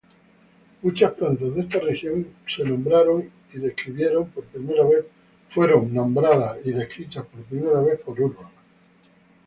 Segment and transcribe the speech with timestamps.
[0.81, 2.73] Muchas plantas de esta región fueron
[5.93, 8.49] nombradas y descritas por primera vez por Urban.